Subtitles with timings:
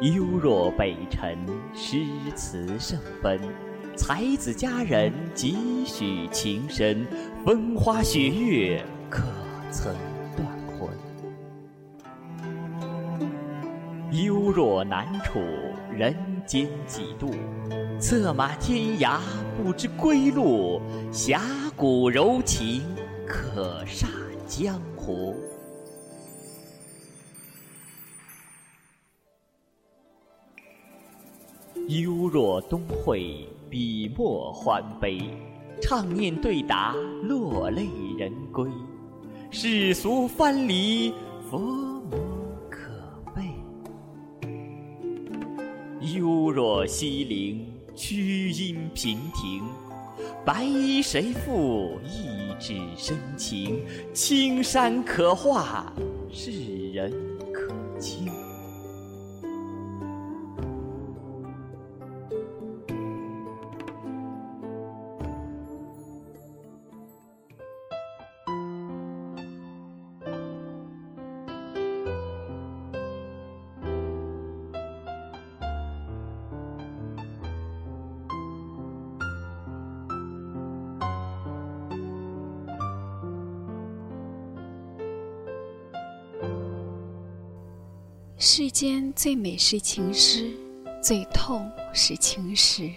[0.00, 1.36] 幽若北辰，
[1.74, 2.06] 诗
[2.36, 3.36] 词圣奔，
[3.96, 7.04] 才子佳人几许情深，
[7.44, 9.24] 风花雪月可
[9.72, 9.92] 曾
[10.36, 10.88] 断魂？
[14.12, 15.40] 幽若南楚
[15.92, 16.14] 人
[16.46, 17.34] 间几度，
[17.98, 19.18] 策马天涯
[19.60, 20.80] 不知归路，
[21.10, 21.42] 侠
[21.74, 22.82] 骨柔情
[23.26, 24.06] 可煞
[24.46, 25.34] 江湖。
[31.88, 35.22] 幽若东会，笔墨欢悲，
[35.80, 37.86] 畅念对答，落泪
[38.18, 38.70] 人归。
[39.50, 41.14] 世俗藩篱，
[41.50, 42.10] 佛母
[42.68, 42.90] 可
[43.34, 43.42] 悲。
[46.14, 49.62] 幽若西陵，曲音频停，
[50.44, 51.98] 白衣谁负？
[52.04, 55.90] 一纸深情，青山可画，
[56.30, 57.10] 世人
[57.50, 58.28] 可亲。
[88.40, 90.52] 世间最美是情诗，
[91.02, 92.88] 最痛是情史，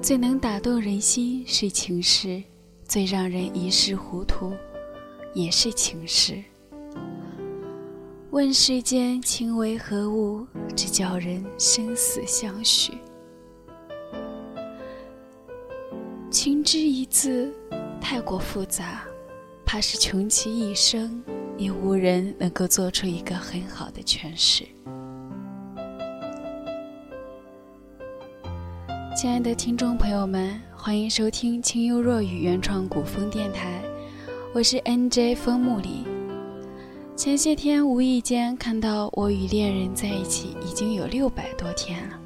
[0.00, 2.42] 最能打动人心是情诗，
[2.88, 4.54] 最让人一世糊涂
[5.34, 6.42] 也是情诗。
[8.30, 12.94] 问世间情为何物，只叫人生死相许。
[16.30, 17.52] 情之一字，
[18.00, 19.06] 太过复杂，
[19.66, 21.22] 怕是穷其一生。
[21.56, 24.64] 也无人能够做出一个很好的诠释。
[29.16, 33.80] 亲爱的听众朋友们，欢迎收听清幽若雨原创古风电台，
[34.52, 36.04] 我是 NJ 风木里。
[37.16, 42.18] 前些天无意间看到我与恋人在一起已经有六百多天了，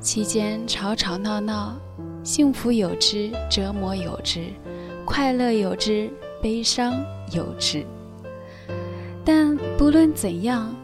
[0.00, 1.78] 期间吵吵闹闹，
[2.24, 4.46] 幸福有之，折磨有之，
[5.06, 6.10] 快乐有之，
[6.42, 6.92] 悲伤
[7.32, 7.86] 有之。
[9.32, 10.74] 但不论怎样，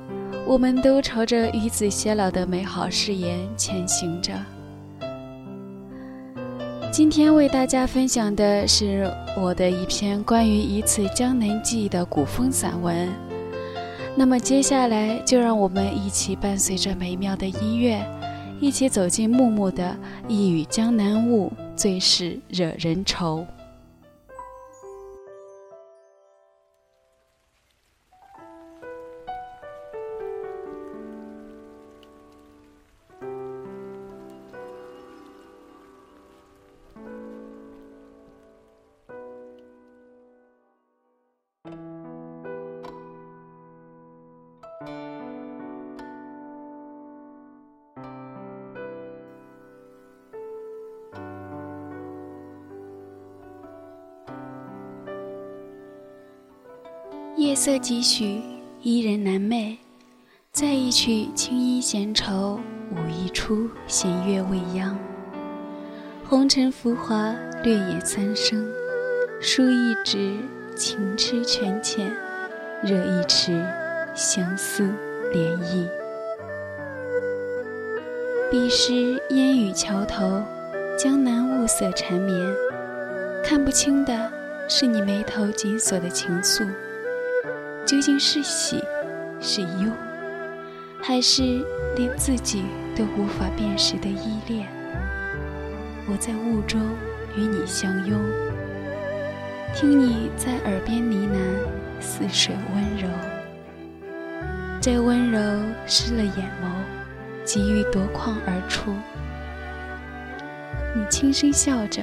[0.47, 4.33] 我们都朝着与子偕老的美好誓言前行着。
[6.93, 13.13] 今天为大家分享的是我的一篇关于一次江南记忆的古风散文。
[14.15, 18.01] 那么接下来就让我们一起伴随着美妙的音乐，
[18.61, 19.85] 一起走进木木的
[20.29, 23.39] 《一语江南雾，最是惹人愁》。
[57.47, 58.43] 夜色几许，
[58.83, 59.77] 伊人难寐。
[60.51, 62.59] 再一曲青衣闲愁，
[62.91, 64.99] 舞一出弦月未央。
[66.25, 68.67] 红尘浮华，略也三生。
[69.41, 70.35] 书一纸，
[70.75, 72.11] 情痴权浅；
[72.83, 73.65] 热一池，
[74.13, 74.83] 相思
[75.33, 75.89] 涟漪。
[78.51, 80.43] 彼时烟雨桥头，
[80.99, 82.55] 江南雾色缠绵，
[83.45, 84.33] 看不清的
[84.69, 86.69] 是你眉头紧锁的情愫。
[87.87, 88.83] 究竟是喜，
[89.41, 89.93] 是忧，
[91.01, 92.65] 还是连自己
[92.97, 94.67] 都无法辨识的依恋？
[96.11, 96.81] 我在雾中
[97.37, 98.21] 与你相拥，
[99.73, 103.09] 听你在耳边呢喃，似水温柔。
[104.81, 105.39] 这温柔
[105.87, 108.93] 湿了眼眸，急欲夺眶而出。
[110.97, 112.03] 你轻声笑着，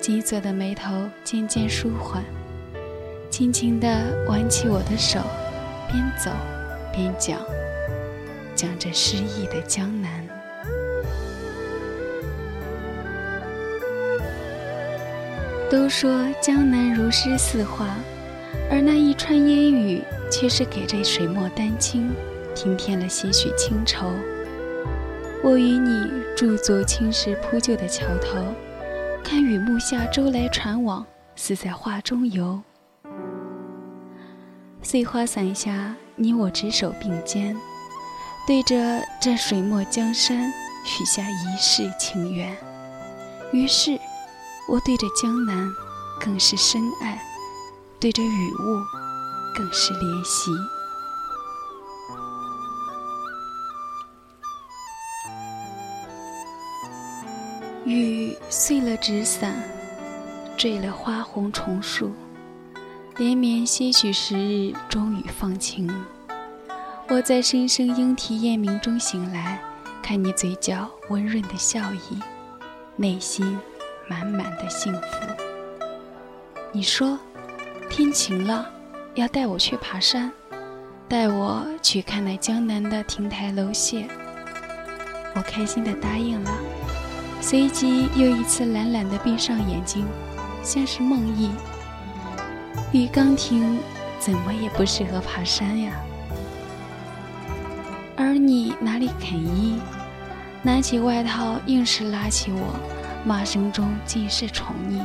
[0.00, 2.24] 紧锁的眉头渐渐舒缓。
[3.36, 5.18] 轻轻地挽起我的手，
[5.90, 6.30] 边走
[6.92, 7.40] 边讲，
[8.54, 10.24] 讲着诗意的江南。
[15.68, 17.96] 都说江南如诗似画，
[18.70, 20.00] 而那一川烟雨，
[20.30, 22.12] 却是给这水墨丹青
[22.54, 24.12] 平添了些许清愁。
[25.42, 28.38] 我与你驻足青石铺就的桥头，
[29.24, 31.04] 看雨幕下舟来船往，
[31.34, 32.62] 似在画中游。
[34.84, 37.56] 碎花伞下，你我执手并肩，
[38.46, 40.52] 对着这水墨江山
[40.84, 42.54] 许下一世情缘。
[43.50, 43.98] 于是，
[44.68, 45.66] 我对着江南
[46.20, 47.18] 更是深爱，
[47.98, 48.78] 对着雨雾
[49.56, 50.50] 更是怜惜。
[57.86, 59.54] 雨碎了纸伞，
[60.58, 62.12] 坠了花红重树，
[63.16, 65.88] 连绵些许时日，终于放晴。
[67.08, 69.62] 我在声声莺啼燕鸣中醒来，
[70.02, 72.18] 看你嘴角温润的笑意，
[72.96, 73.56] 内心
[74.08, 75.00] 满满的幸福。
[76.72, 77.16] 你说，
[77.88, 78.68] 天晴了，
[79.14, 80.32] 要带我去爬山，
[81.06, 84.06] 带我去看那江南的亭台楼榭。
[85.36, 86.50] 我开心的答应了。
[87.40, 90.04] 随即又一次懒懒地闭上眼睛，
[90.64, 91.50] 像是梦呓。
[92.92, 93.78] 玉冈亭
[94.18, 95.92] 怎么也不适合爬山呀。
[98.16, 99.78] 而你哪里肯依，
[100.62, 102.78] 拿起外套硬是拉起我，
[103.24, 105.00] 骂声中尽是宠溺。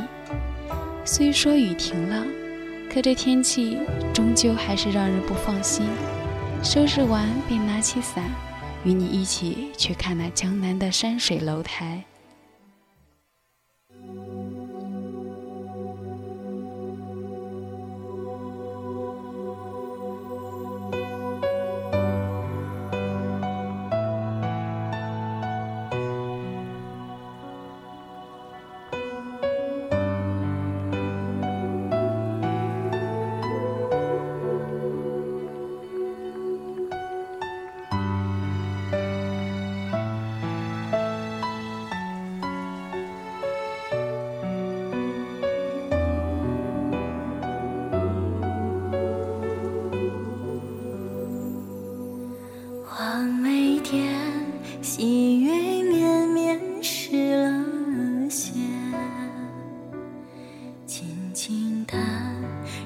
[1.03, 2.23] 虽说雨停了，
[2.93, 3.79] 可这天气
[4.13, 5.87] 终究还是让人不放心。
[6.61, 8.25] 收拾完便拿起伞，
[8.83, 12.03] 与你一起去看那江南的山水楼台。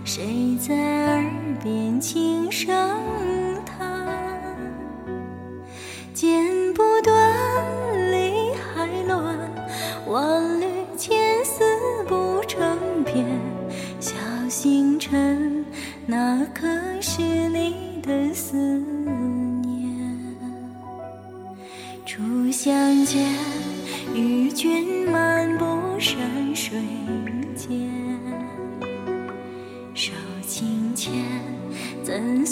[0.06, 1.32] 谁在耳
[1.64, 3.23] 边轻声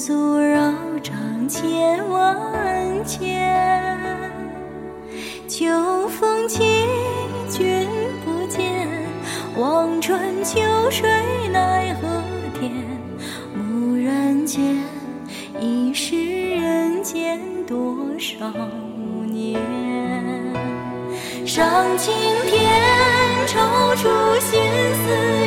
[0.04, 0.58] 素柔
[1.04, 2.36] 掌千万
[3.06, 3.88] 千，
[5.48, 6.64] 秋风起
[7.48, 7.88] 君
[8.26, 9.06] 不见，
[9.56, 10.60] 望穿秋
[10.90, 11.08] 水
[11.52, 12.08] 奈何
[12.60, 12.72] 天，
[13.54, 14.76] 蓦然间，
[15.60, 16.16] 已是
[16.56, 18.52] 人间多少
[19.28, 19.62] 年。
[21.46, 22.12] 上青
[22.48, 22.72] 天，
[23.46, 23.60] 抽
[23.98, 24.60] 出心
[24.96, 25.41] 思。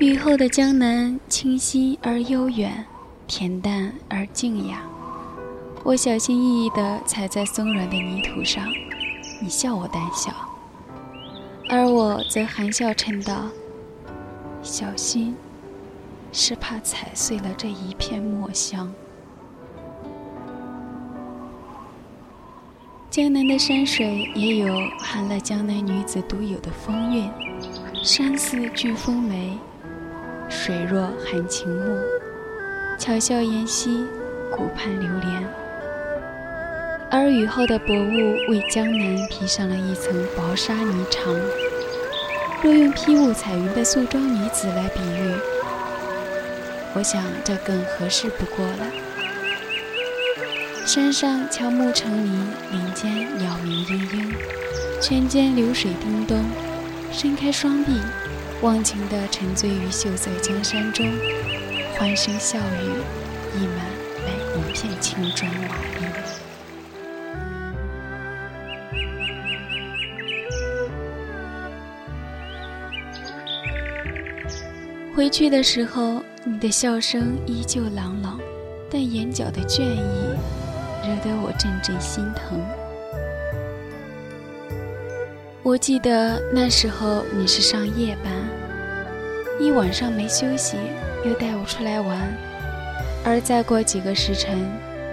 [0.00, 2.86] 雨后的江南，清晰而悠远，
[3.26, 4.80] 恬淡而静雅。
[5.82, 8.64] 我小心翼翼地踩在松软的泥土上，
[9.42, 10.32] 你笑我胆小，
[11.68, 13.46] 而我则含笑称道
[14.62, 15.34] ：“小心，
[16.32, 18.94] 是怕踩碎了这一片墨香。”
[23.10, 27.28] 江南的山水也有含了江南女子独有的风韵，
[28.04, 29.58] 山似巨峰眉。
[30.48, 31.98] 水若含情目，
[32.98, 34.06] 巧笑言兮，
[34.50, 35.46] 顾盼流连。
[37.10, 41.36] 而雨后的薄雾为江南披上了一层薄纱霓裳。
[42.62, 45.34] 若用披雾彩云的素妆女子来比喻，
[46.94, 48.86] 我想这更合适不过了。
[50.84, 54.34] 山上乔木成林，林间鸟鸣嘤嘤，
[55.00, 56.42] 泉间流水叮咚，
[57.12, 58.00] 伸开双臂。
[58.60, 61.06] 忘情地沉醉于秀色江山中，
[61.96, 62.62] 欢声笑语
[63.54, 63.86] 溢满
[64.24, 66.02] 每一片青砖瓦砾。
[75.14, 78.40] 回去的时候，你的笑声依旧朗朗，
[78.90, 80.36] 但眼角的倦意
[81.04, 82.60] 惹得我阵阵心疼。
[85.68, 88.32] 我记得那时候你是上夜班，
[89.60, 90.78] 一晚上没休息，
[91.26, 92.34] 又带我出来玩，
[93.22, 94.58] 而再过几个时辰，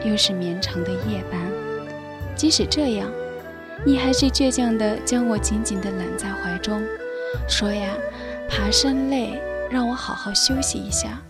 [0.05, 1.41] 又是绵长的夜班。
[2.37, 3.11] 即使这样，
[3.85, 6.81] 你还是倔强地将我紧紧地揽在怀中，
[7.49, 7.93] 说呀
[8.47, 9.37] ：“爬山累，
[9.69, 11.21] 让我好好休息一下。”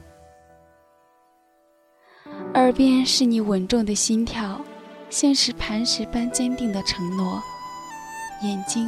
[2.53, 4.61] 耳边是你稳重的心跳，
[5.09, 7.41] 像是磐石般坚定的承诺，
[8.43, 8.87] 眼睛。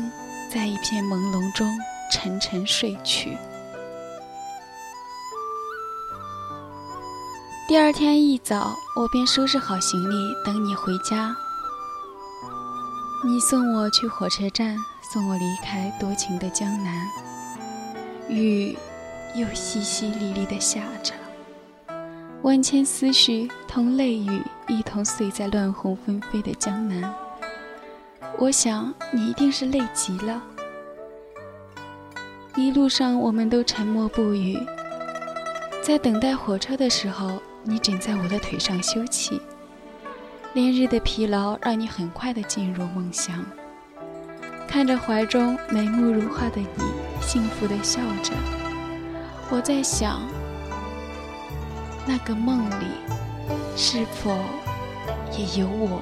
[0.53, 1.67] 在一片朦胧中
[2.11, 3.37] 沉沉睡去。
[7.67, 11.35] 第二天一早，我便收拾好行李等你回家。
[13.25, 14.77] 你送我去火车站，
[15.11, 17.05] 送我离开多情的江南。
[18.29, 18.77] 雨
[19.35, 21.13] 又淅淅沥沥地下着，
[22.41, 27.13] 万千思绪同泪雨一同碎在乱红纷飞的江南。
[28.39, 30.39] 我想你一定是累极了。
[32.55, 34.59] 一路上我们都沉默不语，
[35.81, 39.39] 在等待火车的时候，你枕在我的腿上休憩。
[40.53, 43.43] 连日的疲劳让你很快的进入梦乡。
[44.67, 46.83] 看着怀中眉目如画的你，
[47.21, 48.33] 幸福的笑着，
[49.49, 50.21] 我在想，
[52.05, 52.85] 那个梦里
[53.75, 54.37] 是否
[55.35, 56.01] 也有我，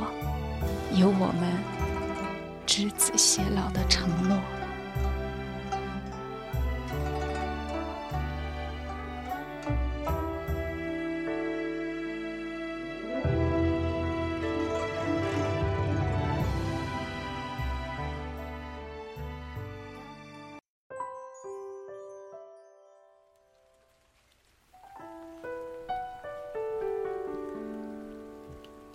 [0.94, 1.75] 有我们？
[2.66, 4.38] 执子偕老的承诺。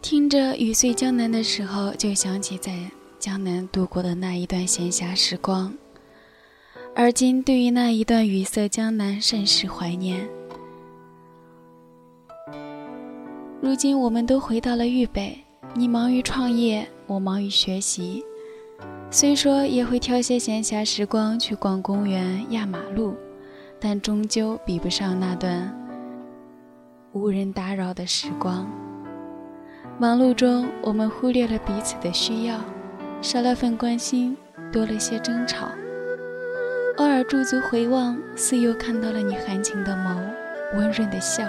[0.03, 2.73] 听着《雨碎江南》的时候，就想起在。
[3.21, 5.75] 江南度过的那一段闲暇时光，
[6.97, 10.27] 而今对于那一段雨色江南甚是怀念。
[13.61, 15.39] 如今我们都回到了豫北，
[15.75, 18.25] 你忙于创业，我忙于学习。
[19.11, 23.15] 虽说也会挑些闲暇时光去逛公园、压马路，
[23.79, 25.71] 但终究比不上那段
[27.13, 28.67] 无人打扰的时光。
[29.99, 32.59] 忙碌中，我们忽略了彼此的需要。
[33.23, 34.35] 少了份关心，
[34.73, 35.69] 多了些争吵。
[36.97, 40.17] 偶尔驻足回望，似又看到了你含情的眸，
[40.77, 41.45] 温润的笑。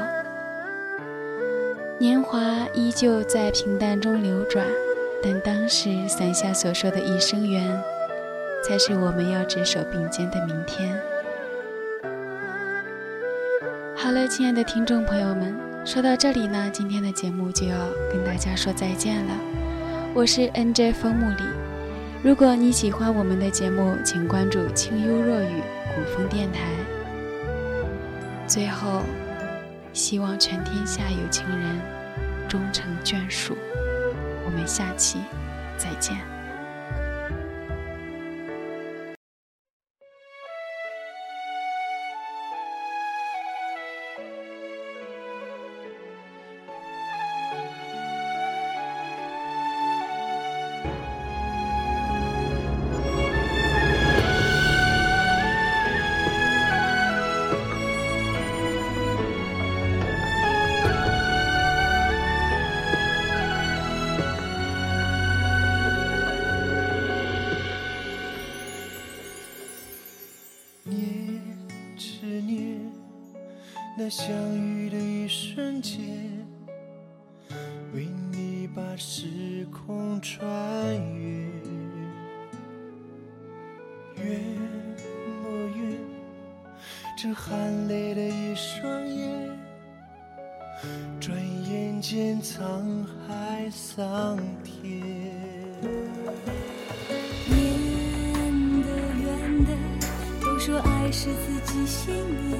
[1.98, 4.66] 年华依旧在平淡中流转，
[5.24, 7.82] 但当时伞下所说的一生缘，
[8.68, 10.94] 才是我们要执手并肩的明天。
[13.96, 17.78] 好了，亲爱的听众朋友们，说到这里呢，今天的节目就要
[18.12, 19.34] 跟大家说再见了。
[20.14, 21.61] 我是 NJ 风木里。
[22.24, 25.62] 如果你喜欢我们的节目，请关注清幽若雨
[25.96, 26.60] 古风电台。
[28.46, 29.02] 最后，
[29.92, 31.82] 希望全天下有情人
[32.48, 33.58] 终成眷属。
[34.46, 35.18] 我们下期
[35.78, 36.31] 再见。
[74.12, 76.02] 相遇的一瞬间，
[77.94, 80.46] 为你把时空穿
[81.16, 81.48] 越。
[84.22, 84.42] 远
[85.42, 85.98] 么远？
[87.18, 89.50] 这含泪的一双眼，
[91.18, 94.84] 转眼间沧海桑田。
[97.48, 98.90] 圆的
[99.24, 99.72] 圆的，
[100.42, 102.14] 都说爱是自己信
[102.50, 102.60] 念。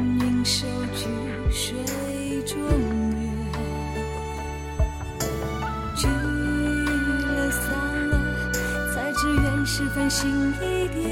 [0.00, 1.06] 云手举
[1.50, 1.74] 水
[2.44, 2.58] 中
[3.10, 3.28] 月，
[5.94, 7.62] 聚了散
[8.08, 8.12] 了，
[8.94, 11.09] 才知缘是分心一点。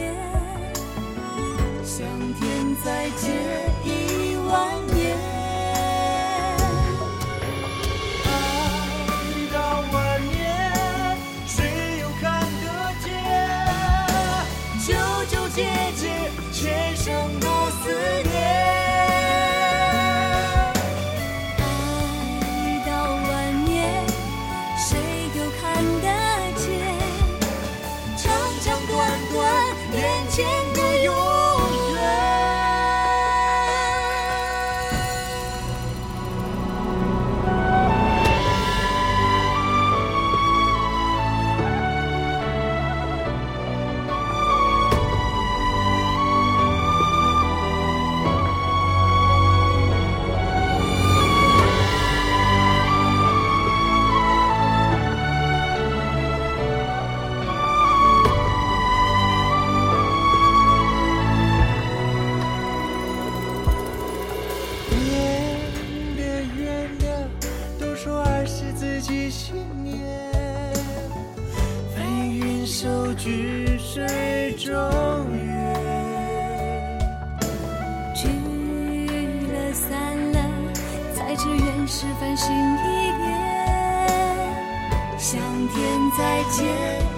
[86.38, 86.64] 再见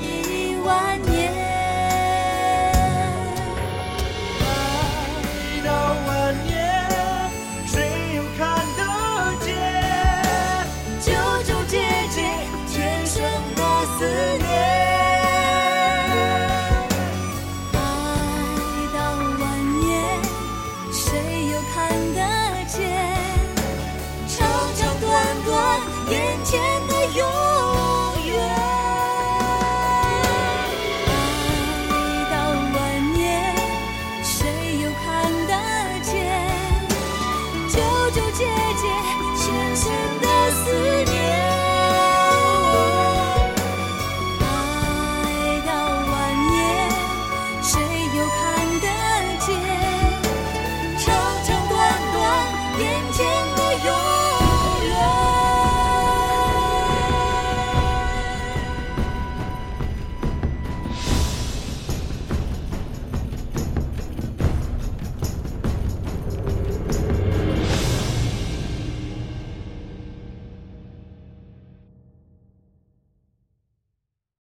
[0.00, 1.39] 一万年。